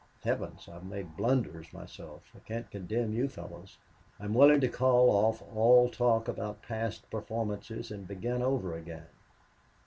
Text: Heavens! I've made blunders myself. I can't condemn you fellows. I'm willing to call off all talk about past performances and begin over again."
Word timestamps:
Heavens! 0.23 0.67
I've 0.67 0.83
made 0.83 1.15
blunders 1.15 1.71
myself. 1.73 2.23
I 2.35 2.39
can't 2.39 2.71
condemn 2.71 3.13
you 3.13 3.29
fellows. 3.29 3.77
I'm 4.19 4.33
willing 4.33 4.59
to 4.61 4.67
call 4.67 5.11
off 5.11 5.43
all 5.53 5.91
talk 5.91 6.27
about 6.27 6.63
past 6.63 7.07
performances 7.11 7.91
and 7.91 8.07
begin 8.07 8.41
over 8.41 8.73
again." 8.75 9.05